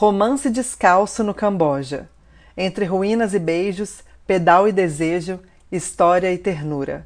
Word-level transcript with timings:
Romance 0.00 0.48
descalço 0.48 1.24
no 1.24 1.34
Camboja. 1.34 2.08
Entre 2.56 2.84
ruínas 2.84 3.34
e 3.34 3.38
beijos, 3.40 4.04
pedal 4.28 4.68
e 4.68 4.70
desejo, 4.70 5.40
história 5.72 6.32
e 6.32 6.38
ternura. 6.38 7.04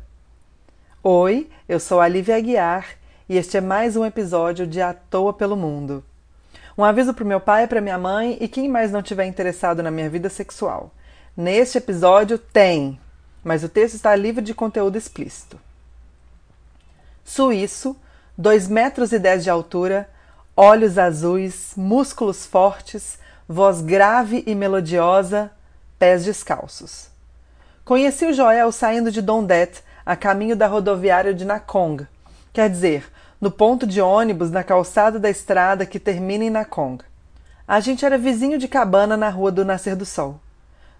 Oi, 1.03 1.49
eu 1.67 1.81
sou 1.81 2.03
a 2.03 2.07
Lívia 2.07 2.37
Aguiar 2.37 2.87
e 3.27 3.39
este 3.39 3.57
é 3.57 3.63
mais 3.63 3.97
um 3.97 4.05
episódio 4.05 4.67
de 4.67 4.83
À 4.83 4.93
Toa 4.93 5.33
pelo 5.33 5.57
Mundo. 5.57 6.05
Um 6.77 6.85
aviso 6.85 7.15
para 7.15 7.25
meu 7.25 7.41
pai, 7.41 7.67
para 7.67 7.81
minha 7.81 7.97
mãe 7.97 8.37
e 8.39 8.47
quem 8.47 8.69
mais 8.69 8.93
não 8.93 9.01
tiver 9.01 9.25
interessado 9.25 9.83
na 9.83 9.91
minha 9.91 10.11
vida 10.11 10.29
sexual. 10.29 10.93
Neste 11.35 11.79
episódio 11.79 12.37
tem, 12.37 13.01
mas 13.43 13.65
o 13.65 13.71
texto 13.71 13.95
está 13.95 14.15
livre 14.15 14.45
de 14.45 14.53
conteúdo 14.53 14.99
explícito. 14.99 15.59
Suíço, 17.25 17.97
2 18.37 18.69
metros 18.69 19.13
e 19.13 19.19
10 19.19 19.45
de 19.45 19.49
altura, 19.49 20.11
olhos 20.57 20.99
azuis, 20.99 21.73
músculos 21.77 22.45
fortes, 22.45 23.19
voz 23.49 23.81
grave 23.81 24.45
e 24.47 24.55
melodiosa, 24.55 25.51
pés 25.99 26.25
descalços. 26.25 27.09
Conheci 27.85 28.27
o 28.27 28.33
Joel 28.33 28.71
saindo 28.71 29.11
de 29.11 29.23
Dondet, 29.23 29.83
a 30.05 30.15
caminho 30.15 30.55
da 30.55 30.67
rodoviária 30.67 31.33
de 31.33 31.45
Nakong, 31.45 32.07
quer 32.53 32.69
dizer, 32.69 33.11
no 33.41 33.51
ponto 33.51 33.87
de 33.87 34.01
ônibus 34.01 34.51
na 34.51 34.63
calçada 34.63 35.19
da 35.19 35.31
estrada 35.31 35.87
que 35.87 35.99
termina 35.99 36.45
em 36.45 36.51
Nakong. 36.51 37.03
A 37.67 37.81
gente 37.81 38.05
era 38.05 38.19
vizinho 38.19 38.59
de 38.59 38.69
cabana 38.69 39.17
na 39.17 39.31
rua 39.31 39.51
do 39.51 39.65
Nascer 39.65 39.97
do 39.97 40.05
Sol. 40.05 40.39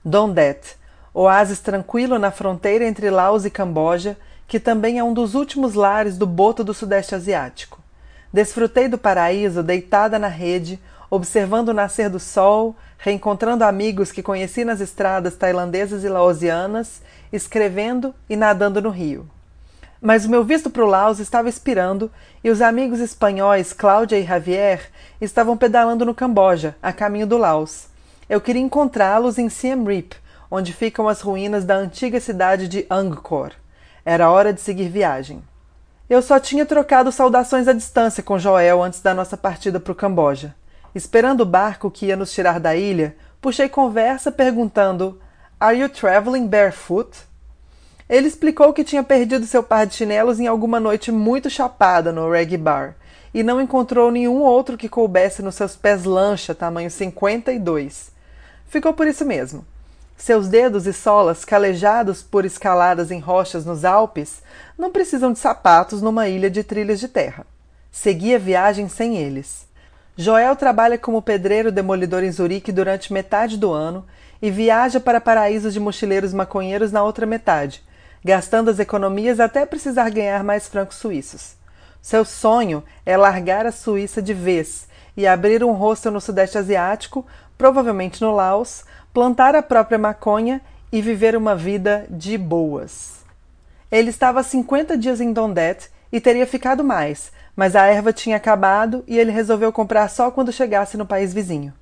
Dondet, 0.05 0.77
oásis 1.13 1.61
tranquilo 1.61 2.19
na 2.19 2.31
fronteira 2.31 2.87
entre 2.87 3.11
Laos 3.11 3.45
e 3.45 3.51
Camboja, 3.51 4.17
que 4.49 4.59
também 4.59 4.99
é 4.99 5.05
um 5.05 5.13
dos 5.13 5.35
últimos 5.35 5.75
lares 5.75 6.17
do 6.17 6.27
boto 6.27 6.65
do 6.65 6.73
Sudeste 6.73 7.15
Asiático. 7.15 7.82
Desfrutei 8.33 8.89
do 8.89 8.97
paraíso 8.97 9.63
deitada 9.63 10.19
na 10.19 10.29
rede, 10.29 10.81
observando 11.11 11.69
o 11.69 11.75
nascer 11.75 12.09
do 12.09 12.19
sol, 12.19 12.75
reencontrando 12.97 13.65
amigos 13.65 14.11
que 14.11 14.23
conheci 14.23 14.65
nas 14.65 14.81
estradas 14.81 15.37
tailandesas 15.37 16.03
e 16.03 16.09
laosianas, 16.09 17.03
escrevendo 17.31 18.15
e 18.31 18.37
nadando 18.37 18.81
no 18.81 18.89
rio. 18.89 19.29
Mas 20.01 20.25
o 20.25 20.31
meu 20.31 20.43
visto 20.43 20.71
para 20.71 20.85
o 20.85 20.89
Laos 20.89 21.21
estava 21.21 21.49
expirando 21.49 22.11
e 22.43 22.51
os 22.51 22.61
amigos 22.61 22.99
espanhóis 22.99 23.73
Cláudia 23.73 24.19
e 24.19 24.25
Javier 24.25 24.91
estavam 25.21 25.57
pedalando 25.57 26.05
no 26.05 26.15
Camboja, 26.15 26.75
a 26.83 26.93
caminho 26.93 27.27
do 27.27 27.37
Laos. 27.37 27.87
Eu 28.29 28.41
queria 28.41 28.63
encontrá-los 28.63 29.39
em 29.39 29.49
Siem 29.49 29.85
Reap, 29.85 30.15
onde 30.51 30.73
ficam 30.73 31.07
as 31.09 31.21
ruínas 31.21 31.65
da 31.65 31.77
antiga 31.77 32.19
cidade 32.19 32.67
de 32.67 32.87
Angkor. 32.91 33.53
Era 34.05 34.31
hora 34.31 34.53
de 34.53 34.61
seguir 34.61 34.89
viagem. 34.89 35.43
Eu 36.13 36.21
só 36.21 36.39
tinha 36.39 36.67
trocado 36.67 37.11
saudações 37.11 37.67
à 37.67 37.73
distância 37.73 38.23
com 38.23 38.39
Joel 38.39 38.83
antes 38.83 39.01
da 39.01 39.15
nossa 39.15 39.35
partida 39.35 39.81
para 39.81 39.93
o 39.93 39.95
Camboja. 39.95 40.55
Esperando 40.95 41.41
o 41.41 41.47
barco 41.47 41.91
que 41.91 42.05
ia 42.05 42.17
nos 42.19 42.31
tirar 42.31 42.61
da 42.61 42.77
ilha, 42.77 43.17
puxei 43.41 43.67
conversa 43.67 44.31
perguntando: 44.31 45.19
Are 45.59 45.75
you 45.75 45.89
traveling 45.89 46.47
barefoot? 46.47 47.19
Ele 48.11 48.29
explicou 48.29 48.75
que 48.75 48.85
tinha 48.85 49.03
perdido 49.03 49.47
seu 49.47 49.63
par 49.63 49.87
de 49.87 49.95
chinelos 49.95 50.39
em 50.39 50.47
alguma 50.47 50.79
noite 50.79 51.11
muito 51.11 51.49
chapada 51.49 52.13
no 52.13 52.31
reggae 52.31 52.59
bar 52.59 52.95
e 53.33 53.43
não 53.43 53.59
encontrou 53.59 54.11
nenhum 54.11 54.43
outro 54.43 54.77
que 54.77 54.91
coubesse 54.91 55.41
nos 55.41 55.55
seus 55.55 55.77
pés 55.77 56.05
lancha 56.05 56.55
tamanho 56.55 56.91
52. 56.91 58.13
Ficou 58.67 58.93
por 58.93 59.07
isso 59.07 59.25
mesmo. 59.25 59.65
Seus 60.23 60.47
dedos 60.47 60.87
e 60.87 60.93
solas, 60.93 61.45
calejados 61.45 62.23
por 62.23 62.45
escaladas 62.45 63.11
em 63.11 63.19
rochas 63.19 63.67
nos 63.67 63.85
Alpes, 63.85 64.41
não 64.79 64.93
precisam 64.93 65.33
de 65.33 65.41
sapatos 65.41 66.01
numa 66.01 66.29
ilha 66.29 66.49
de 66.49 66.63
trilhas 66.63 67.01
de 67.01 67.09
terra. 67.09 67.45
Segui 67.91 68.33
a 68.33 68.39
viagem 68.39 68.89
sem 68.89 69.17
eles. 69.17 69.67
Joel 70.17 70.55
trabalha 70.55 70.97
como 70.97 71.21
pedreiro 71.21 71.73
demolidor 71.73 72.23
em 72.23 72.31
Zurique 72.31 72.71
durante 72.71 73.13
metade 73.13 73.57
do 73.57 73.73
ano 73.73 74.07
e 74.41 74.49
viaja 74.49 75.01
para 75.01 75.21
paraísos 75.21 75.73
de 75.73 75.81
mochileiros 75.81 76.33
maconheiros 76.33 76.93
na 76.93 77.03
outra 77.03 77.27
metade, 77.27 77.83
gastando 78.25 78.71
as 78.71 78.79
economias 78.79 79.41
até 79.41 79.67
precisar 79.67 80.09
ganhar 80.09 80.45
mais 80.45 80.69
francos 80.69 80.99
suíços. 80.99 81.57
Seu 82.01 82.25
sonho 82.25 82.85
é 83.05 83.17
largar 83.17 83.67
a 83.67 83.73
Suíça 83.73 84.23
de 84.23 84.35
vez 84.35 84.87
e 85.17 85.27
abrir 85.27 85.65
um 85.65 85.73
hostel 85.73 86.13
no 86.13 86.21
Sudeste 86.21 86.59
Asiático, 86.59 87.27
provavelmente 87.59 88.23
no 88.23 88.33
Laos, 88.33 88.85
plantar 89.13 89.55
a 89.55 89.63
própria 89.63 89.99
maconha 89.99 90.61
e 90.91 91.03
viver 91.03 91.37
uma 91.37 91.55
vida 91.55 92.07
de 92.11 92.39
boas. 92.39 93.23
Ele 93.91 94.11
estava 94.11 94.41
há 94.41 94.43
50 94.43 94.97
dias 94.97 95.21
em 95.21 95.33
Dondet 95.33 95.91
e 96.11 96.21
teria 96.21 96.47
ficado 96.47 96.83
mais, 96.83 97.31
mas 97.55 97.77
a 97.77 97.87
erva 97.87 98.13
tinha 98.13 98.37
acabado 98.37 99.05
e 99.07 99.19
ele 99.19 99.31
resolveu 99.31 99.73
comprar 99.73 100.09
só 100.09 100.31
quando 100.31 100.53
chegasse 100.53 100.97
no 100.97 101.07
país 101.07 101.33
vizinho. 101.33 101.73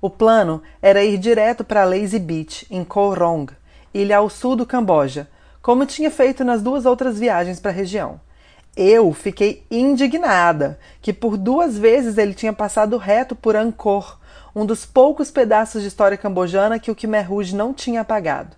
O 0.00 0.08
plano 0.08 0.62
era 0.80 1.04
ir 1.04 1.18
direto 1.18 1.62
para 1.62 1.84
Lazy 1.84 2.18
Beach, 2.18 2.66
em 2.70 2.82
Koh 2.82 3.12
Rong, 3.12 3.52
ilha 3.92 4.16
ao 4.16 4.30
sul 4.30 4.56
do 4.56 4.64
Camboja, 4.64 5.28
como 5.60 5.84
tinha 5.84 6.10
feito 6.10 6.42
nas 6.42 6.62
duas 6.62 6.86
outras 6.86 7.18
viagens 7.18 7.60
para 7.60 7.70
a 7.70 7.74
região. 7.74 8.18
Eu 8.74 9.12
fiquei 9.12 9.66
indignada 9.70 10.78
que 11.02 11.12
por 11.12 11.36
duas 11.36 11.76
vezes 11.76 12.16
ele 12.16 12.32
tinha 12.32 12.52
passado 12.52 12.96
reto 12.96 13.34
por 13.34 13.56
Angkor, 13.56 14.18
um 14.54 14.66
dos 14.66 14.84
poucos 14.84 15.30
pedaços 15.30 15.82
de 15.82 15.88
história 15.88 16.16
cambojana 16.16 16.78
que 16.78 16.90
o 16.90 16.94
Khmer 16.94 17.28
Rouge 17.28 17.54
não 17.54 17.72
tinha 17.72 18.00
apagado. 18.00 18.56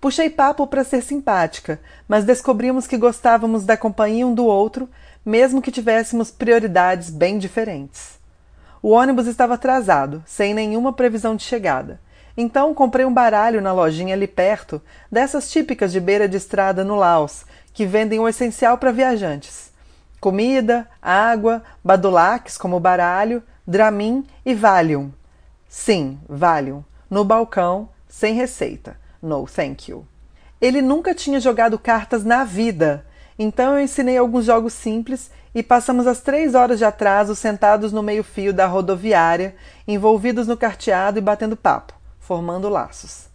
Puxei 0.00 0.30
papo 0.30 0.66
para 0.66 0.84
ser 0.84 1.02
simpática, 1.02 1.80
mas 2.06 2.24
descobrimos 2.24 2.86
que 2.86 2.96
gostávamos 2.96 3.64
da 3.64 3.76
companhia 3.76 4.26
um 4.26 4.34
do 4.34 4.46
outro, 4.46 4.88
mesmo 5.24 5.60
que 5.60 5.72
tivéssemos 5.72 6.30
prioridades 6.30 7.10
bem 7.10 7.36
diferentes. 7.36 8.18
O 8.80 8.90
ônibus 8.90 9.26
estava 9.26 9.54
atrasado, 9.54 10.22
sem 10.24 10.54
nenhuma 10.54 10.92
previsão 10.92 11.34
de 11.34 11.42
chegada. 11.42 12.00
Então 12.36 12.72
comprei 12.72 13.04
um 13.04 13.12
baralho 13.12 13.60
na 13.60 13.72
lojinha 13.72 14.14
ali 14.14 14.28
perto, 14.28 14.80
dessas 15.10 15.50
típicas 15.50 15.90
de 15.90 15.98
beira 15.98 16.28
de 16.28 16.36
estrada 16.36 16.84
no 16.84 16.94
Laos, 16.94 17.44
que 17.74 17.84
vendem 17.84 18.20
o 18.20 18.28
essencial 18.28 18.78
para 18.78 18.92
viajantes: 18.92 19.72
comida, 20.20 20.88
água, 21.02 21.64
badulaques 21.82 22.56
como 22.56 22.78
baralho, 22.78 23.42
Dramin 23.70 24.24
e 24.46 24.54
Valium. 24.54 25.12
Sim, 25.68 26.18
Valium. 26.26 26.82
No 27.10 27.22
balcão, 27.22 27.90
sem 28.08 28.32
receita. 28.32 28.98
No, 29.20 29.46
thank 29.46 29.90
you. 29.90 30.06
Ele 30.58 30.80
nunca 30.80 31.14
tinha 31.14 31.38
jogado 31.38 31.78
cartas 31.78 32.24
na 32.24 32.44
vida, 32.44 33.04
então 33.38 33.74
eu 33.74 33.80
ensinei 33.80 34.16
alguns 34.16 34.46
jogos 34.46 34.72
simples 34.72 35.30
e 35.54 35.62
passamos 35.62 36.06
as 36.06 36.22
três 36.22 36.54
horas 36.54 36.78
de 36.78 36.86
atraso 36.86 37.36
sentados 37.36 37.92
no 37.92 38.02
meio-fio 38.02 38.54
da 38.54 38.66
rodoviária, 38.66 39.54
envolvidos 39.86 40.46
no 40.46 40.56
carteado 40.56 41.18
e 41.18 41.20
batendo 41.20 41.54
papo, 41.54 41.92
formando 42.18 42.70
laços. 42.70 43.28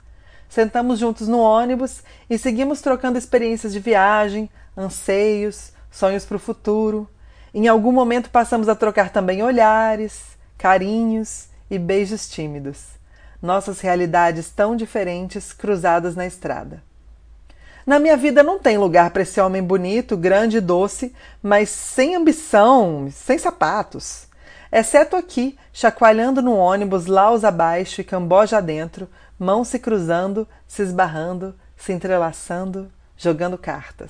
Sentamos 0.50 0.98
juntos 0.98 1.28
no 1.28 1.38
ônibus 1.38 2.02
e 2.28 2.40
seguimos 2.40 2.82
trocando 2.82 3.20
experiências 3.20 3.72
de 3.72 3.80
viagem, 3.80 4.50
anseios, 4.76 5.74
sonhos 5.92 6.26
para 6.26 6.38
o 6.38 6.40
futuro. 6.40 7.08
Em 7.54 7.68
algum 7.68 7.92
momento 7.92 8.32
passamos 8.32 8.68
a 8.68 8.74
trocar 8.74 9.12
também 9.12 9.44
olhares, 9.44 10.38
carinhos 10.58 11.50
e 11.70 11.78
beijos 11.78 12.28
tímidos. 12.28 12.86
Nossas 13.40 13.80
realidades 13.80 14.50
tão 14.50 14.76
diferentes 14.76 15.54
cruzadas 15.54 16.16
na 16.16 16.26
estrada. 16.26 16.82
Na 17.86 18.00
minha 18.00 18.18
vida 18.18 18.42
não 18.42 18.58
tem 18.58 18.78
lugar 18.78 19.12
para 19.12 19.22
esse 19.22 19.40
homem 19.40 19.62
bonito, 19.62 20.18
grande 20.18 20.58
e 20.58 20.62
doce, 20.62 21.14
mas 21.44 21.70
sem 21.70 22.16
ambição, 22.16 23.10
sem 23.12 23.38
sapatos. 23.38 24.28
Exceto 24.72 25.16
aqui, 25.16 25.56
chacoalhando 25.72 26.42
no 26.42 26.56
ônibus 26.56 27.06
Laos 27.06 27.44
abaixo 27.44 28.02
e 28.02 28.04
Camboja 28.04 28.58
adentro, 28.58 29.08
mãos 29.38 29.68
se 29.68 29.78
cruzando, 29.78 30.48
se 30.68 30.82
esbarrando, 30.82 31.54
se 31.78 31.92
entrelaçando, 31.92 32.92
jogando 33.16 33.58
cartas. 33.58 34.10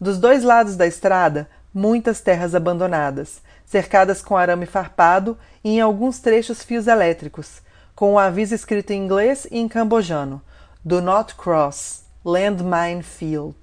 Dos 0.00 0.16
dois 0.18 0.44
lados 0.44 0.76
da 0.76 0.86
estrada, 0.86 1.50
muitas 1.72 2.20
terras 2.20 2.54
abandonadas, 2.54 3.42
cercadas 3.64 4.22
com 4.22 4.36
arame 4.36 4.66
farpado 4.66 5.38
e 5.62 5.76
em 5.76 5.80
alguns 5.80 6.18
trechos 6.18 6.62
fios 6.62 6.86
elétricos, 6.86 7.60
com 7.94 8.10
o 8.10 8.14
um 8.14 8.18
aviso 8.18 8.54
escrito 8.54 8.92
em 8.92 9.04
inglês 9.04 9.46
e 9.50 9.58
em 9.58 9.68
cambojano: 9.68 10.40
Do 10.84 11.02
not 11.02 11.34
cross, 11.34 12.04
landmine 12.24 13.02
field. 13.02 13.56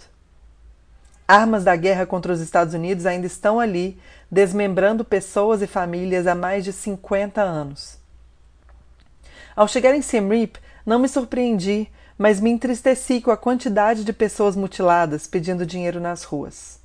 Armas 1.27 1.63
da 1.63 1.75
guerra 1.75 2.05
contra 2.05 2.31
os 2.31 2.39
Estados 2.39 2.73
Unidos 2.73 3.05
ainda 3.05 3.25
estão 3.25 3.59
ali, 3.59 3.99
desmembrando 4.29 5.03
pessoas 5.03 5.61
e 5.61 5.67
famílias 5.67 6.27
há 6.27 6.35
mais 6.35 6.63
de 6.63 6.71
50 6.71 7.41
anos. 7.41 7.97
Ao 9.55 9.67
chegar 9.67 9.95
em 9.95 10.01
Siem 10.01 10.27
Reap, 10.27 10.57
não 10.85 10.99
me 10.99 11.07
surpreendi, 11.07 11.89
mas 12.17 12.39
me 12.39 12.51
entristeci 12.51 13.21
com 13.21 13.31
a 13.31 13.37
quantidade 13.37 14.03
de 14.03 14.13
pessoas 14.13 14.55
mutiladas 14.55 15.25
pedindo 15.25 15.65
dinheiro 15.65 15.99
nas 15.99 16.23
ruas. 16.23 16.79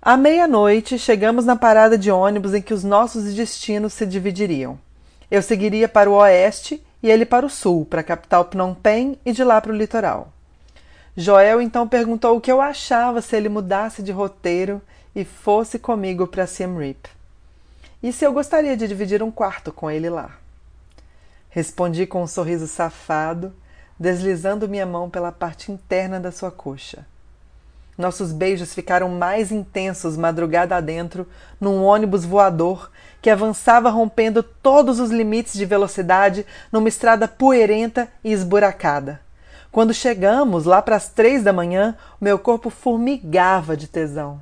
À 0.00 0.16
meia-noite, 0.16 0.98
chegamos 0.98 1.44
na 1.44 1.56
parada 1.56 1.96
de 1.98 2.10
ônibus 2.10 2.54
em 2.54 2.62
que 2.62 2.74
os 2.74 2.84
nossos 2.84 3.34
destinos 3.34 3.92
se 3.92 4.06
dividiriam. 4.06 4.78
Eu 5.30 5.42
seguiria 5.42 5.88
para 5.88 6.08
o 6.08 6.14
oeste 6.14 6.82
e 7.02 7.10
ele 7.10 7.24
para 7.24 7.46
o 7.46 7.50
sul, 7.50 7.84
para 7.84 8.00
a 8.00 8.04
capital 8.04 8.44
Phnom 8.44 8.74
Penh 8.74 9.18
e 9.24 9.32
de 9.32 9.42
lá 9.42 9.60
para 9.60 9.72
o 9.72 9.76
litoral. 9.76 10.32
Joel 11.16 11.62
então 11.62 11.88
perguntou 11.88 12.36
o 12.36 12.40
que 12.40 12.52
eu 12.52 12.60
achava 12.60 13.22
se 13.22 13.34
ele 13.34 13.48
mudasse 13.48 14.02
de 14.02 14.12
roteiro 14.12 14.82
e 15.14 15.24
fosse 15.24 15.78
comigo 15.78 16.26
para 16.26 16.46
Siem 16.46 16.76
Reap. 16.76 17.06
e 18.02 18.12
se 18.12 18.24
eu 18.24 18.32
gostaria 18.32 18.76
de 18.76 18.86
dividir 18.86 19.22
um 19.22 19.30
quarto 19.30 19.72
com 19.72 19.90
ele 19.90 20.10
lá. 20.10 20.36
Respondi 21.48 22.06
com 22.06 22.22
um 22.22 22.26
sorriso 22.26 22.66
safado, 22.66 23.52
deslizando 23.98 24.68
minha 24.68 24.84
mão 24.84 25.08
pela 25.08 25.32
parte 25.32 25.72
interna 25.72 26.20
da 26.20 26.30
sua 26.30 26.50
coxa. 26.50 27.06
Nossos 27.96 28.30
beijos 28.32 28.74
ficaram 28.74 29.08
mais 29.08 29.50
intensos 29.50 30.16
madrugada 30.16 30.76
adentro, 30.76 31.26
num 31.60 31.82
ônibus 31.82 32.24
voador 32.24 32.90
que 33.22 33.30
avançava 33.30 33.88
rompendo 33.88 34.42
todos 34.42 35.00
os 35.00 35.10
limites 35.10 35.54
de 35.54 35.64
velocidade 35.64 36.44
numa 36.70 36.88
estrada 36.88 37.26
poeirenta 37.26 38.08
e 38.22 38.32
esburacada. 38.32 39.20
Quando 39.72 39.92
chegamos, 39.94 40.64
lá 40.64 40.80
para 40.80 40.96
as 40.96 41.08
três 41.08 41.42
da 41.42 41.52
manhã, 41.52 41.96
meu 42.20 42.38
corpo 42.38 42.70
formigava 42.70 43.76
de 43.76 43.88
tesão. 43.88 44.40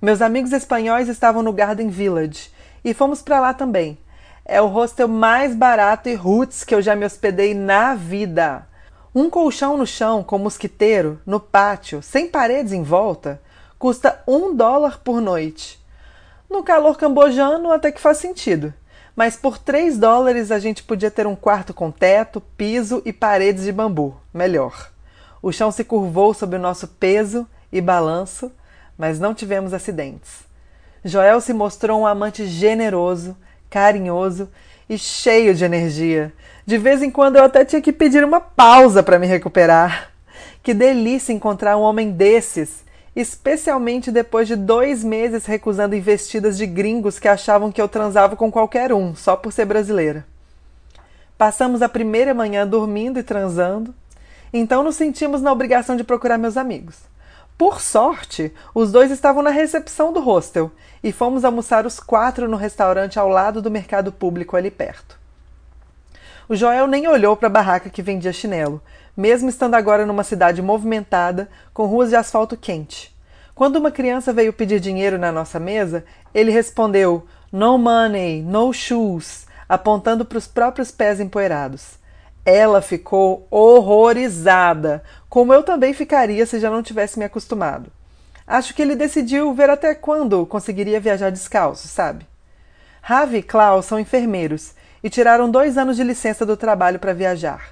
Meus 0.00 0.20
amigos 0.20 0.52
espanhóis 0.52 1.08
estavam 1.08 1.42
no 1.42 1.52
Garden 1.52 1.88
Village 1.88 2.50
e 2.84 2.92
fomos 2.92 3.22
para 3.22 3.38
lá 3.38 3.54
também. 3.54 3.96
É 4.44 4.60
o 4.60 4.66
hostel 4.66 5.06
mais 5.06 5.54
barato 5.54 6.08
e 6.08 6.14
roots 6.14 6.64
que 6.64 6.74
eu 6.74 6.82
já 6.82 6.96
me 6.96 7.06
hospedei 7.06 7.54
na 7.54 7.94
vida. 7.94 8.66
Um 9.14 9.28
colchão 9.28 9.76
no 9.76 9.86
chão 9.86 10.22
com 10.22 10.38
mosquiteiro, 10.38 11.20
no 11.26 11.38
pátio, 11.38 12.00
sem 12.00 12.28
paredes 12.28 12.72
em 12.72 12.82
volta, 12.82 13.42
custa 13.78 14.22
um 14.26 14.54
dólar 14.54 15.00
por 15.04 15.20
noite. 15.20 15.78
No 16.48 16.62
calor 16.62 16.96
cambojano 16.96 17.70
até 17.70 17.92
que 17.92 18.00
faz 18.00 18.16
sentido, 18.16 18.72
mas 19.14 19.36
por 19.36 19.58
três 19.58 19.98
dólares 19.98 20.50
a 20.50 20.58
gente 20.58 20.82
podia 20.82 21.10
ter 21.10 21.26
um 21.26 21.36
quarto 21.36 21.74
com 21.74 21.90
teto, 21.90 22.40
piso 22.56 23.02
e 23.04 23.12
paredes 23.12 23.64
de 23.64 23.72
bambu. 23.72 24.16
Melhor. 24.32 24.90
O 25.42 25.52
chão 25.52 25.70
se 25.70 25.84
curvou 25.84 26.32
sob 26.32 26.56
o 26.56 26.58
nosso 26.58 26.88
peso 26.88 27.46
e 27.70 27.82
balanço, 27.82 28.50
mas 28.96 29.20
não 29.20 29.34
tivemos 29.34 29.74
acidentes. 29.74 30.44
Joel 31.04 31.40
se 31.42 31.52
mostrou 31.52 32.00
um 32.00 32.06
amante 32.06 32.46
generoso, 32.46 33.36
carinhoso 33.68 34.48
e 34.88 34.96
cheio 34.96 35.54
de 35.54 35.64
energia. 35.64 36.32
De 36.64 36.78
vez 36.78 37.02
em 37.02 37.10
quando 37.10 37.36
eu 37.36 37.44
até 37.44 37.64
tinha 37.64 37.82
que 37.82 37.92
pedir 37.92 38.24
uma 38.24 38.40
pausa 38.40 39.02
para 39.02 39.18
me 39.18 39.26
recuperar. 39.26 40.10
Que 40.62 40.72
delícia 40.72 41.32
encontrar 41.32 41.76
um 41.76 41.80
homem 41.80 42.12
desses, 42.12 42.84
especialmente 43.16 44.12
depois 44.12 44.46
de 44.46 44.54
dois 44.54 45.02
meses 45.02 45.44
recusando 45.44 45.96
investidas 45.96 46.56
de 46.56 46.64
gringos 46.66 47.18
que 47.18 47.26
achavam 47.26 47.72
que 47.72 47.82
eu 47.82 47.88
transava 47.88 48.36
com 48.36 48.50
qualquer 48.50 48.92
um, 48.92 49.14
só 49.14 49.34
por 49.34 49.52
ser 49.52 49.64
brasileira. 49.64 50.24
Passamos 51.36 51.82
a 51.82 51.88
primeira 51.88 52.32
manhã 52.32 52.64
dormindo 52.64 53.18
e 53.18 53.24
transando, 53.24 53.92
então 54.52 54.84
nos 54.84 54.94
sentimos 54.94 55.42
na 55.42 55.50
obrigação 55.50 55.96
de 55.96 56.04
procurar 56.04 56.38
meus 56.38 56.56
amigos. 56.56 57.00
Por 57.58 57.80
sorte, 57.80 58.52
os 58.72 58.92
dois 58.92 59.10
estavam 59.10 59.42
na 59.42 59.50
recepção 59.50 60.12
do 60.12 60.20
hostel 60.20 60.70
e 61.02 61.10
fomos 61.10 61.44
almoçar 61.44 61.84
os 61.84 61.98
quatro 61.98 62.48
no 62.48 62.56
restaurante 62.56 63.18
ao 63.18 63.28
lado 63.28 63.60
do 63.60 63.70
mercado 63.70 64.12
público 64.12 64.56
ali 64.56 64.70
perto. 64.70 65.21
O 66.52 66.54
Joel 66.54 66.86
nem 66.86 67.08
olhou 67.08 67.34
para 67.34 67.46
a 67.46 67.50
barraca 67.50 67.88
que 67.88 68.02
vendia 68.02 68.30
chinelo, 68.30 68.82
mesmo 69.16 69.48
estando 69.48 69.74
agora 69.74 70.04
numa 70.04 70.22
cidade 70.22 70.60
movimentada, 70.60 71.48
com 71.72 71.86
ruas 71.86 72.10
de 72.10 72.16
asfalto 72.16 72.58
quente. 72.58 73.16
Quando 73.54 73.76
uma 73.76 73.90
criança 73.90 74.34
veio 74.34 74.52
pedir 74.52 74.78
dinheiro 74.78 75.18
na 75.18 75.32
nossa 75.32 75.58
mesa, 75.58 76.04
ele 76.34 76.50
respondeu: 76.50 77.26
No 77.50 77.78
money, 77.78 78.42
no 78.42 78.70
shoes, 78.70 79.46
apontando 79.66 80.26
para 80.26 80.36
os 80.36 80.46
próprios 80.46 80.90
pés 80.90 81.20
empoeirados. 81.20 81.94
Ela 82.44 82.82
ficou 82.82 83.46
horrorizada, 83.50 85.02
como 85.30 85.54
eu 85.54 85.62
também 85.62 85.94
ficaria 85.94 86.44
se 86.44 86.60
já 86.60 86.68
não 86.68 86.82
tivesse 86.82 87.18
me 87.18 87.24
acostumado. 87.24 87.90
Acho 88.46 88.74
que 88.74 88.82
ele 88.82 88.94
decidiu 88.94 89.54
ver 89.54 89.70
até 89.70 89.94
quando 89.94 90.44
conseguiria 90.44 91.00
viajar 91.00 91.30
descalço, 91.30 91.88
sabe? 91.88 92.26
Ravi 93.00 93.38
e 93.38 93.42
Klaus 93.42 93.86
são 93.86 93.98
enfermeiros 93.98 94.74
e 95.02 95.10
tiraram 95.10 95.50
dois 95.50 95.76
anos 95.76 95.96
de 95.96 96.04
licença 96.04 96.46
do 96.46 96.56
trabalho 96.56 96.98
para 96.98 97.12
viajar. 97.12 97.70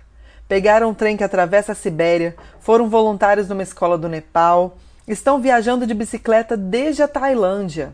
Pegaram 0.48 0.90
um 0.90 0.94
trem 0.94 1.16
que 1.16 1.24
atravessa 1.24 1.72
a 1.72 1.74
Sibéria, 1.74 2.34
foram 2.60 2.88
voluntários 2.88 3.48
numa 3.48 3.62
escola 3.62 3.96
do 3.96 4.08
Nepal, 4.08 4.76
estão 5.06 5.40
viajando 5.40 5.86
de 5.86 5.94
bicicleta 5.94 6.56
desde 6.56 7.02
a 7.02 7.08
Tailândia. 7.08 7.92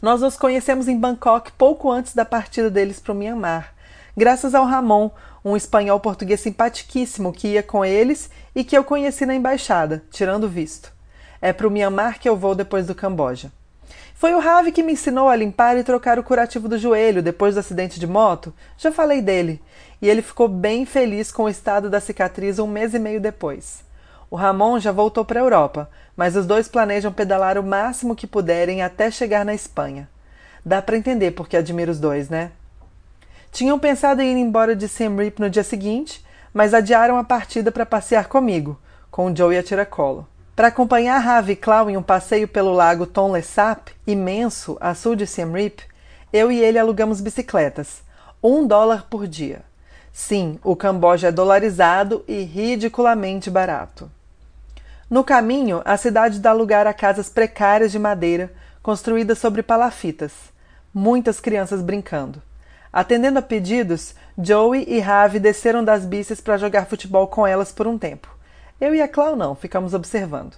Nós 0.00 0.22
nos 0.22 0.36
conhecemos 0.36 0.88
em 0.88 0.98
Bangkok 0.98 1.52
pouco 1.52 1.90
antes 1.90 2.14
da 2.14 2.24
partida 2.24 2.70
deles 2.70 2.98
para 2.98 3.12
o 3.12 3.14
Myanmar, 3.14 3.74
graças 4.16 4.54
ao 4.54 4.64
Ramon, 4.64 5.10
um 5.44 5.56
espanhol 5.56 6.00
português 6.00 6.40
simpaticíssimo 6.40 7.32
que 7.32 7.48
ia 7.48 7.62
com 7.62 7.84
eles 7.84 8.30
e 8.54 8.64
que 8.64 8.76
eu 8.76 8.84
conheci 8.84 9.26
na 9.26 9.34
embaixada, 9.34 10.02
tirando 10.10 10.48
visto. 10.48 10.92
É 11.42 11.52
para 11.52 11.66
o 11.66 11.70
Myanmar 11.70 12.18
que 12.18 12.28
eu 12.28 12.36
vou 12.36 12.54
depois 12.54 12.86
do 12.86 12.94
Camboja. 12.94 13.50
Foi 14.20 14.34
o 14.34 14.38
Ravi 14.38 14.70
que 14.70 14.82
me 14.82 14.92
ensinou 14.92 15.30
a 15.30 15.34
limpar 15.34 15.78
e 15.78 15.82
trocar 15.82 16.18
o 16.18 16.22
curativo 16.22 16.68
do 16.68 16.76
joelho 16.76 17.22
depois 17.22 17.54
do 17.54 17.60
acidente 17.60 17.98
de 17.98 18.06
moto. 18.06 18.52
Já 18.76 18.92
falei 18.92 19.22
dele. 19.22 19.62
E 20.02 20.10
ele 20.10 20.20
ficou 20.20 20.46
bem 20.46 20.84
feliz 20.84 21.32
com 21.32 21.44
o 21.44 21.48
estado 21.48 21.88
da 21.88 22.00
cicatriz 22.00 22.58
um 22.58 22.66
mês 22.66 22.92
e 22.92 22.98
meio 22.98 23.18
depois. 23.18 23.82
O 24.30 24.36
Ramon 24.36 24.78
já 24.78 24.92
voltou 24.92 25.24
para 25.24 25.40
a 25.40 25.42
Europa, 25.42 25.90
mas 26.14 26.36
os 26.36 26.44
dois 26.44 26.68
planejam 26.68 27.10
pedalar 27.10 27.56
o 27.56 27.62
máximo 27.62 28.14
que 28.14 28.26
puderem 28.26 28.82
até 28.82 29.10
chegar 29.10 29.42
na 29.42 29.54
Espanha. 29.54 30.06
Dá 30.62 30.82
para 30.82 30.98
entender 30.98 31.30
porque 31.30 31.56
admiro 31.56 31.90
os 31.90 31.98
dois, 31.98 32.28
né? 32.28 32.52
Tinham 33.50 33.78
pensado 33.78 34.20
em 34.20 34.32
ir 34.32 34.38
embora 34.38 34.76
de 34.76 34.86
Siem 34.86 35.16
Reap 35.16 35.38
no 35.38 35.48
dia 35.48 35.64
seguinte, 35.64 36.22
mas 36.52 36.74
adiaram 36.74 37.16
a 37.16 37.24
partida 37.24 37.72
para 37.72 37.86
passear 37.86 38.28
comigo, 38.28 38.78
com 39.10 39.32
o 39.32 39.34
Joe 39.34 39.54
e 39.54 39.58
a 39.58 39.62
tiracolo. 39.62 40.28
Para 40.60 40.68
acompanhar 40.68 41.16
Ravi 41.20 41.56
Clau 41.56 41.88
em 41.88 41.96
um 41.96 42.02
passeio 42.02 42.46
pelo 42.46 42.70
lago 42.70 43.06
Tonle 43.06 43.40
Sap, 43.40 43.88
imenso, 44.06 44.76
a 44.78 44.94
sul 44.94 45.16
de 45.16 45.26
Siem 45.26 45.50
Reap, 45.50 45.78
eu 46.30 46.52
e 46.52 46.62
ele 46.62 46.78
alugamos 46.78 47.22
bicicletas, 47.22 48.02
um 48.42 48.66
dólar 48.66 49.06
por 49.08 49.26
dia. 49.26 49.62
Sim, 50.12 50.60
o 50.62 50.76
Camboja 50.76 51.28
é 51.28 51.32
dolarizado 51.32 52.22
e 52.28 52.42
ridiculamente 52.42 53.50
barato. 53.50 54.10
No 55.08 55.24
caminho, 55.24 55.80
a 55.82 55.96
cidade 55.96 56.38
dá 56.38 56.52
lugar 56.52 56.86
a 56.86 56.92
casas 56.92 57.30
precárias 57.30 57.90
de 57.90 57.98
madeira, 57.98 58.52
construídas 58.82 59.38
sobre 59.38 59.62
palafitas. 59.62 60.32
Muitas 60.92 61.40
crianças 61.40 61.80
brincando. 61.80 62.42
Atendendo 62.92 63.38
a 63.38 63.42
pedidos, 63.42 64.14
Joey 64.36 64.84
e 64.86 65.00
Ravi 65.00 65.38
desceram 65.38 65.82
das 65.82 66.04
bicis 66.04 66.38
para 66.38 66.58
jogar 66.58 66.84
futebol 66.84 67.28
com 67.28 67.46
elas 67.46 67.72
por 67.72 67.86
um 67.86 67.96
tempo. 67.96 68.38
Eu 68.80 68.94
e 68.94 69.02
a 69.02 69.06
Clau 69.06 69.36
não, 69.36 69.54
ficamos 69.54 69.92
observando. 69.92 70.56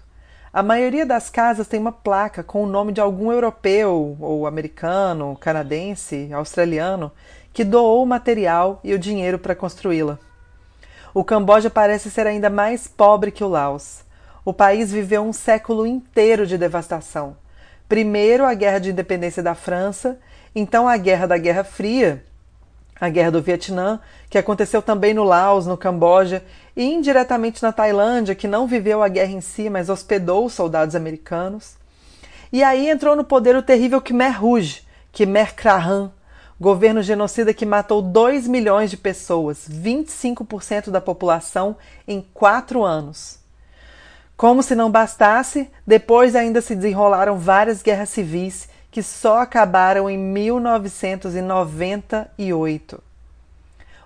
A 0.53 0.63
maioria 0.63 1.05
das 1.05 1.29
casas 1.29 1.67
tem 1.67 1.81
uma 1.81 1.91
placa 1.91 2.45
com 2.45 2.63
o 2.63 2.67
nome 2.69 2.93
de 2.93 3.01
algum 3.01 3.33
europeu, 3.33 4.17
ou 4.21 4.47
americano, 4.47 5.37
canadense, 5.41 6.33
australiano, 6.33 7.11
que 7.53 7.65
doou 7.65 8.01
o 8.03 8.07
material 8.07 8.79
e 8.85 8.95
o 8.95 8.99
dinheiro 8.99 9.41
para 9.41 9.57
construí-la. 9.57 10.21
O 11.13 11.25
Camboja 11.25 11.69
parece 11.69 12.11
ser 12.13 12.27
ainda 12.27 12.49
mais 12.49 12.87
pobre 12.87 13.33
que 13.33 13.43
o 13.43 13.49
Laos. 13.49 14.05
O 14.45 14.53
país 14.53 14.93
viveu 14.93 15.23
um 15.23 15.33
século 15.33 15.85
inteiro 15.85 16.47
de 16.47 16.57
devastação. 16.57 17.37
Primeiro 17.89 18.45
a 18.45 18.55
Guerra 18.55 18.79
de 18.79 18.91
Independência 18.91 19.43
da 19.43 19.57
França, 19.57 20.19
então 20.55 20.89
a 20.89 20.97
Guerra 20.97 21.27
da 21.27 21.39
Guerra 21.39 21.65
Fria, 21.65 22.23
a 23.03 23.09
Guerra 23.09 23.33
do 23.33 23.43
Vietnã, 23.43 23.99
que 24.31 24.39
aconteceu 24.39 24.81
também 24.81 25.13
no 25.13 25.25
Laos, 25.25 25.67
no 25.67 25.77
Camboja 25.77 26.41
e 26.77 26.85
indiretamente 26.85 27.61
na 27.61 27.73
Tailândia, 27.73 28.33
que 28.33 28.47
não 28.47 28.65
viveu 28.65 29.03
a 29.03 29.09
guerra 29.09 29.33
em 29.33 29.41
si, 29.41 29.69
mas 29.69 29.89
hospedou 29.89 30.47
os 30.47 30.53
soldados 30.53 30.95
americanos. 30.95 31.75
E 32.53 32.63
aí 32.63 32.89
entrou 32.89 33.17
no 33.17 33.25
poder 33.25 33.57
o 33.57 33.63
terrível 33.63 34.01
Khmer 34.01 34.41
Rouge, 34.41 34.87
Khmer 35.13 35.53
Krahan, 35.57 36.13
governo 36.61 37.03
genocida 37.03 37.53
que 37.53 37.67
matou 37.67 38.01
2 38.01 38.47
milhões 38.47 38.89
de 38.89 38.97
pessoas, 38.97 39.69
25% 39.69 40.89
da 40.89 41.01
população, 41.01 41.77
em 42.07 42.25
quatro 42.33 42.85
anos. 42.85 43.41
Como 44.37 44.63
se 44.63 44.77
não 44.77 44.89
bastasse, 44.89 45.69
depois 45.85 46.37
ainda 46.37 46.61
se 46.61 46.77
desenrolaram 46.77 47.37
várias 47.37 47.83
guerras 47.83 48.11
civis 48.11 48.69
que 48.93 49.03
só 49.03 49.41
acabaram 49.41 50.09
em 50.09 50.17
1998. 50.19 53.03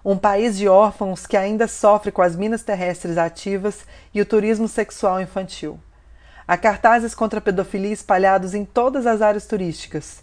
Um 0.05 0.17
país 0.17 0.57
de 0.57 0.69
órfãos 0.69 1.27
que 1.27 1.37
ainda 1.37 1.67
sofre 1.67 2.13
com 2.13 2.23
as 2.23 2.37
minas 2.37 2.63
terrestres 2.63 3.19
ativas 3.19 3.85
e 4.15 4.21
o 4.21 4.27
turismo 4.27 4.69
sexual 4.69 5.21
infantil. 5.21 5.81
Há 6.47 6.57
cartazes 6.57 7.17
contra 7.17 7.41
a 7.41 7.43
pedofilia 7.43 7.93
espalhados 7.93 8.55
em 8.55 8.65
todas 8.65 9.09
as 9.09 9.21
áreas 9.21 9.47
turísticas. 9.47 10.23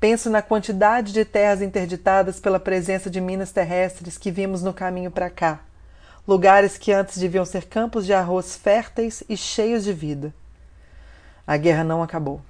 Penso 0.00 0.30
na 0.30 0.40
quantidade 0.40 1.12
de 1.12 1.26
terras 1.26 1.60
interditadas 1.60 2.40
pela 2.40 2.58
presença 2.58 3.10
de 3.10 3.20
minas 3.20 3.52
terrestres 3.52 4.16
que 4.16 4.30
vimos 4.30 4.62
no 4.62 4.72
caminho 4.72 5.10
para 5.10 5.28
cá. 5.28 5.60
Lugares 6.26 6.78
que 6.78 6.90
antes 6.90 7.18
deviam 7.18 7.44
ser 7.44 7.66
campos 7.66 8.06
de 8.06 8.14
arroz 8.14 8.56
férteis 8.56 9.22
e 9.28 9.36
cheios 9.36 9.84
de 9.84 9.92
vida. 9.92 10.32
A 11.46 11.58
guerra 11.58 11.84
não 11.84 12.02
acabou. 12.02 12.40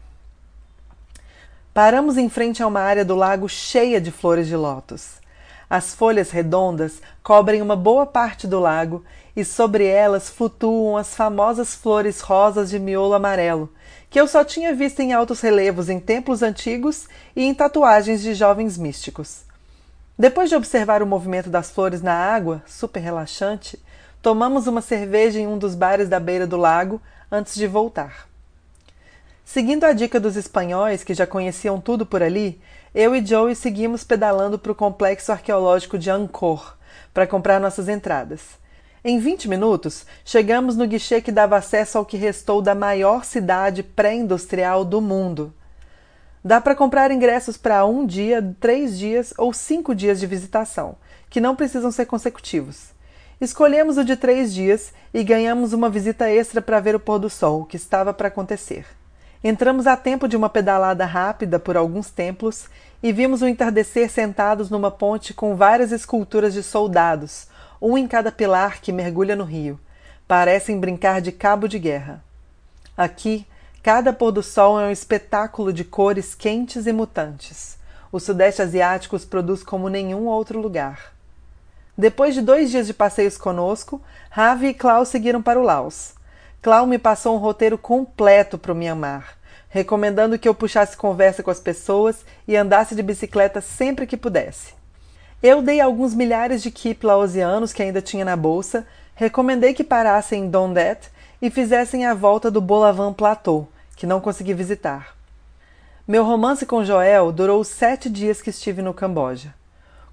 Paramos 1.73 2.19
em 2.19 2.29
frente 2.29 2.61
a 2.61 2.67
uma 2.67 2.81
área 2.81 3.05
do 3.05 3.15
lago 3.15 3.49
cheia 3.49 4.00
de 4.00 4.11
flores 4.11 4.49
de 4.49 4.57
lótus. 4.57 5.21
As 5.69 5.95
folhas 5.95 6.33
redondas 6.33 7.00
cobrem 7.23 7.62
uma 7.62 7.77
boa 7.77 8.05
parte 8.05 8.49
do 8.49 8.59
lago 8.59 9.05
e 9.37 9.45
sobre 9.45 9.85
elas 9.85 10.29
flutuam 10.29 10.97
as 10.97 11.15
famosas 11.15 11.73
flores 11.73 12.21
rosas 12.21 12.71
de 12.71 12.79
miolo 12.81 13.15
amarelo, 13.15 13.73
que 14.11 14.21
eu 14.21 14.27
só 14.27 14.43
tinha 14.43 14.75
visto 14.75 14.99
em 14.99 15.12
altos 15.12 15.41
relevos 15.41 15.89
em 15.89 16.00
templos 16.00 16.43
antigos 16.43 17.07
e 17.37 17.45
em 17.45 17.55
tatuagens 17.55 18.21
de 18.21 18.35
jovens 18.35 18.77
místicos. 18.77 19.43
Depois 20.19 20.50
de 20.50 20.57
observar 20.57 21.05
o 21.05 21.07
movimento 21.07 21.49
das 21.49 21.71
flores 21.71 22.03
na 22.03 22.15
água, 22.15 22.65
super 22.67 22.99
relaxante, 22.99 23.79
tomamos 24.21 24.67
uma 24.67 24.83
cerveja 24.83 25.39
em 25.39 25.47
um 25.47 25.57
dos 25.57 25.77
bares 25.77 26.09
da 26.09 26.19
beira 26.19 26.49
do 26.49 26.57
lago 26.57 27.00
antes 27.31 27.55
de 27.55 27.69
voltar. 27.69 28.30
Seguindo 29.52 29.83
a 29.83 29.92
dica 29.92 30.21
dos 30.21 30.37
espanhóis, 30.37 31.02
que 31.02 31.12
já 31.12 31.26
conheciam 31.26 31.80
tudo 31.80 32.07
por 32.07 32.23
ali, 32.23 32.61
eu 32.95 33.16
e 33.16 33.26
Joey 33.26 33.57
seguimos 33.57 34.04
pedalando 34.04 34.61
para 34.61 34.71
o 34.71 34.76
complexo 34.76 35.33
arqueológico 35.33 35.99
de 35.99 36.09
Angkor 36.09 36.76
para 37.12 37.26
comprar 37.26 37.59
nossas 37.59 37.88
entradas. 37.88 38.42
Em 39.02 39.19
20 39.19 39.49
minutos, 39.49 40.07
chegamos 40.25 40.76
no 40.76 40.87
guichê 40.87 41.21
que 41.21 41.33
dava 41.33 41.57
acesso 41.57 41.99
ao 41.99 42.07
que 42.07 42.16
restou 42.16 42.62
da 42.62 42.76
maior 42.76 43.25
cidade 43.25 43.83
pré-industrial 43.83 44.85
do 44.85 45.00
mundo. 45.00 45.52
Dá 46.45 46.61
para 46.61 46.76
comprar 46.76 47.11
ingressos 47.11 47.57
para 47.57 47.85
um 47.85 48.07
dia, 48.07 48.54
três 48.61 48.97
dias 48.97 49.35
ou 49.37 49.52
cinco 49.52 49.97
dias 49.97 50.21
de 50.21 50.28
visitação, 50.28 50.95
que 51.28 51.40
não 51.40 51.57
precisam 51.57 51.90
ser 51.90 52.07
consecutivos. 52.07 52.90
Escolhemos 53.40 53.99
o 53.99 54.04
de 54.04 54.14
três 54.14 54.54
dias 54.54 54.92
e 55.12 55.25
ganhamos 55.25 55.73
uma 55.73 55.90
visita 55.90 56.30
extra 56.30 56.62
para 56.62 56.78
ver 56.78 56.95
o 56.95 57.00
pôr 57.00 57.19
do 57.19 57.28
sol, 57.28 57.64
que 57.64 57.75
estava 57.75 58.14
para 58.14 58.28
acontecer. 58.28 59.00
Entramos 59.43 59.87
a 59.87 59.97
tempo 59.97 60.29
de 60.29 60.37
uma 60.37 60.51
pedalada 60.51 61.07
rápida 61.07 61.59
por 61.59 61.75
alguns 61.75 62.11
templos 62.11 62.67
e 63.03 63.11
vimos 63.11 63.41
o 63.41 63.49
entardecer 63.49 64.11
sentados 64.11 64.69
numa 64.69 64.91
ponte 64.91 65.33
com 65.33 65.57
várias 65.57 65.93
esculturas 65.93 66.53
de 66.53 66.63
soldados, 66.63 67.47
um 67.81 67.97
em 67.97 68.07
cada 68.07 68.31
pilar 68.31 68.83
que 68.83 68.93
mergulha 68.93 69.35
no 69.35 69.45
rio. 69.45 69.81
Parecem 70.29 70.79
brincar 70.79 71.23
de 71.23 71.33
cabo 71.33 71.67
de 71.67 71.79
guerra. 71.79 72.23
Aqui, 72.95 73.47
cada 73.83 74.13
pôr 74.13 74.31
do 74.31 74.43
sol 74.43 74.79
é 74.79 74.89
um 74.89 74.91
espetáculo 74.91 75.73
de 75.73 75.85
cores 75.85 76.35
quentes 76.35 76.87
e 76.87 76.93
mutantes. 76.93 77.79
O 78.13 78.21
Sudeste 78.21 78.61
Asiático 78.61 79.17
os 79.17 79.25
produz 79.25 79.63
como 79.63 79.89
nenhum 79.89 80.27
outro 80.27 80.61
lugar. 80.61 81.15
Depois 81.97 82.35
de 82.35 82.43
dois 82.43 82.71
dias 82.71 82.87
de 82.87 82.93
passeios 82.93 83.39
conosco, 83.39 84.03
Ravi 84.29 84.69
e 84.69 84.75
Klaus 84.75 85.09
seguiram 85.09 85.41
para 85.41 85.59
o 85.59 85.63
Laos. 85.63 86.13
Clau 86.62 86.85
me 86.85 86.99
passou 86.99 87.35
um 87.35 87.38
roteiro 87.38 87.79
completo 87.79 88.59
para 88.59 88.71
o 88.71 88.75
Myanmar, 88.75 89.38
recomendando 89.71 90.38
que 90.38 90.47
eu 90.47 90.55
puxasse 90.55 90.95
conversa 90.95 91.43
com 91.43 91.50
as 91.50 91.59
pessoas 91.59 92.23
e 92.47 92.55
andasse 92.55 92.95
de 92.95 93.02
bicicleta 93.02 93.62
sempre 93.62 94.07
que 94.07 94.14
pudesse. 94.14 94.75
Eu 95.43 95.62
dei 95.62 95.81
alguns 95.81 96.12
milhares 96.12 96.62
de 96.62 96.71
kip 96.71 97.07
laosianos 97.07 97.73
que 97.73 97.83
ainda 97.83 98.02
tinha 98.02 98.26
na 98.26 98.37
bolsa, 98.37 98.87
recomendei 99.14 99.73
que 99.73 99.83
parassem 99.83 100.45
em 100.45 100.50
Dondet 100.50 101.09
e 101.40 101.49
fizessem 101.49 102.05
a 102.05 102.12
volta 102.12 102.50
do 102.50 102.61
Bolavan 102.61 103.14
Plateau, 103.14 103.67
que 103.97 104.07
não 104.07 104.21
consegui 104.21 104.52
visitar. 104.52 105.17
Meu 106.07 106.26
romance 106.26 106.67
com 106.67 106.85
Joel 106.85 107.33
durou 107.33 107.59
os 107.59 107.69
sete 107.69 108.11
dias 108.11 108.43
que 108.43 108.50
estive 108.50 108.83
no 108.83 108.93
Camboja. 108.93 109.55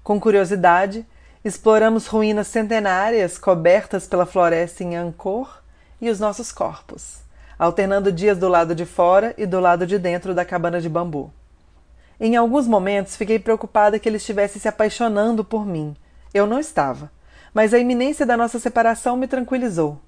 Com 0.02 0.18
curiosidade, 0.18 1.04
exploramos 1.44 2.06
ruínas 2.06 2.46
centenárias 2.46 3.36
cobertas 3.36 4.06
pela 4.06 4.24
floresta 4.24 4.82
em 4.82 4.96
Angkor 4.96 5.58
e 6.00 6.10
os 6.10 6.20
nossos 6.20 6.52
corpos, 6.52 7.18
alternando 7.58 8.12
dias 8.12 8.38
do 8.38 8.48
lado 8.48 8.74
de 8.74 8.86
fora 8.86 9.34
e 9.36 9.46
do 9.46 9.60
lado 9.60 9.86
de 9.86 9.98
dentro 9.98 10.34
da 10.34 10.44
cabana 10.44 10.80
de 10.80 10.88
bambu. 10.88 11.32
Em 12.20 12.36
alguns 12.36 12.66
momentos 12.66 13.16
fiquei 13.16 13.38
preocupada 13.38 13.98
que 13.98 14.08
ele 14.08 14.16
estivesse 14.16 14.58
se 14.58 14.68
apaixonando 14.68 15.44
por 15.44 15.64
mim. 15.64 15.96
Eu 16.34 16.46
não 16.46 16.58
estava, 16.58 17.10
mas 17.54 17.72
a 17.72 17.78
iminência 17.78 18.26
da 18.26 18.36
nossa 18.36 18.58
separação 18.58 19.16
me 19.16 19.28
tranquilizou. 19.28 20.00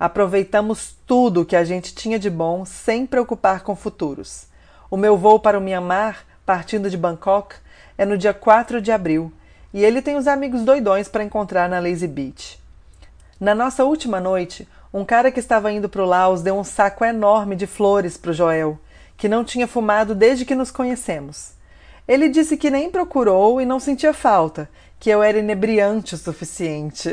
Aproveitamos 0.00 0.96
tudo 1.06 1.42
o 1.42 1.44
que 1.44 1.56
a 1.56 1.64
gente 1.64 1.94
tinha 1.94 2.18
de 2.18 2.30
bom 2.30 2.64
sem 2.64 3.04
preocupar 3.04 3.62
com 3.62 3.74
futuros. 3.74 4.46
O 4.90 4.96
meu 4.96 5.16
voo 5.16 5.40
para 5.40 5.58
o 5.58 5.60
Myanmar, 5.60 6.24
partindo 6.46 6.88
de 6.88 6.96
Bangkok, 6.96 7.56
é 7.98 8.06
no 8.06 8.16
dia 8.16 8.32
4 8.32 8.80
de 8.80 8.92
abril 8.92 9.32
e 9.74 9.84
ele 9.84 10.00
tem 10.00 10.16
os 10.16 10.26
amigos 10.26 10.62
doidões 10.62 11.08
para 11.08 11.24
encontrar 11.24 11.68
na 11.68 11.78
Lazy 11.78 12.06
Beach. 12.06 12.58
Na 13.38 13.54
nossa 13.54 13.84
última 13.84 14.18
noite, 14.18 14.66
um 14.92 15.04
cara 15.04 15.30
que 15.30 15.40
estava 15.40 15.70
indo 15.70 15.88
para 15.88 16.02
o 16.02 16.06
Laos 16.06 16.42
deu 16.42 16.56
um 16.56 16.64
saco 16.64 17.04
enorme 17.04 17.54
de 17.54 17.66
flores 17.66 18.16
para 18.16 18.30
o 18.30 18.34
Joel, 18.34 18.78
que 19.16 19.28
não 19.28 19.44
tinha 19.44 19.66
fumado 19.66 20.14
desde 20.14 20.44
que 20.44 20.54
nos 20.54 20.70
conhecemos. 20.70 21.52
Ele 22.06 22.28
disse 22.28 22.56
que 22.56 22.70
nem 22.70 22.90
procurou 22.90 23.60
e 23.60 23.66
não 23.66 23.78
sentia 23.78 24.14
falta, 24.14 24.68
que 24.98 25.10
eu 25.10 25.22
era 25.22 25.38
inebriante 25.38 26.14
o 26.14 26.18
suficiente. 26.18 27.10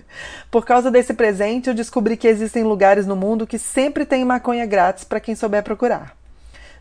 Por 0.50 0.66
causa 0.66 0.90
desse 0.90 1.14
presente, 1.14 1.68
eu 1.68 1.74
descobri 1.74 2.16
que 2.16 2.28
existem 2.28 2.62
lugares 2.62 3.06
no 3.06 3.16
mundo 3.16 3.46
que 3.46 3.58
sempre 3.58 4.04
tem 4.04 4.24
maconha 4.24 4.66
grátis 4.66 5.04
para 5.04 5.18
quem 5.18 5.34
souber 5.34 5.62
procurar. 5.62 6.14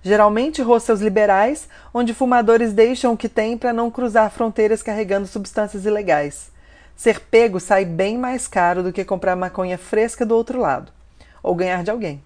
Geralmente 0.03 0.61
hostels 0.61 0.99
liberais, 0.99 1.69
onde 1.93 2.13
fumadores 2.13 2.73
deixam 2.73 3.13
o 3.13 3.17
que 3.17 3.29
têm 3.29 3.57
para 3.57 3.71
não 3.71 3.89
cruzar 3.89 4.29
fronteiras 4.29 4.83
carregando 4.83 5.25
substâncias 5.25 5.85
ilegais. 5.85 6.51
Ser 6.95 7.19
pego 7.19 7.59
sai 7.59 7.85
bem 7.85 8.17
mais 8.17 8.47
caro 8.47 8.83
do 8.83 8.93
que 8.93 9.03
comprar 9.03 9.35
maconha 9.35 9.77
fresca 9.77 10.25
do 10.25 10.35
outro 10.35 10.59
lado, 10.59 10.91
ou 11.41 11.55
ganhar 11.55 11.83
de 11.83 11.91
alguém. 11.91 12.23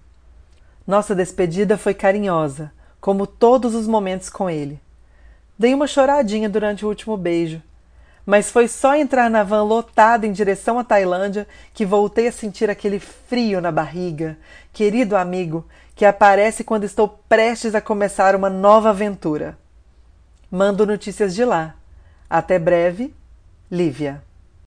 Nossa 0.85 1.15
despedida 1.15 1.77
foi 1.77 1.93
carinhosa, 1.93 2.71
como 2.99 3.27
todos 3.27 3.75
os 3.75 3.87
momentos 3.87 4.29
com 4.29 4.49
ele. 4.49 4.79
Dei 5.57 5.73
uma 5.73 5.87
choradinha 5.87 6.47
durante 6.47 6.85
o 6.85 6.87
último 6.87 7.17
beijo, 7.17 7.61
mas 8.25 8.51
foi 8.51 8.67
só 8.67 8.93
entrar 8.93 9.29
na 9.29 9.41
van 9.41 9.63
lotada 9.63 10.27
em 10.27 10.33
direção 10.33 10.77
à 10.77 10.83
Tailândia 10.83 11.47
que 11.73 11.85
voltei 11.85 12.27
a 12.27 12.31
sentir 12.31 12.69
aquele 12.69 12.99
frio 12.99 13.61
na 13.61 13.71
barriga, 13.71 14.37
querido 14.73 15.15
amigo, 15.15 15.65
que 15.95 16.05
aparece 16.05 16.63
quando 16.63 16.83
estou 16.83 17.07
prestes 17.29 17.73
a 17.73 17.81
começar 17.81 18.35
uma 18.35 18.49
nova 18.49 18.89
aventura. 18.89 19.57
Mando 20.51 20.85
notícias 20.85 21.33
de 21.33 21.43
lá. 21.43 21.75
Até 22.29 22.59
breve, 22.59 23.15
Lívia. 23.71 24.21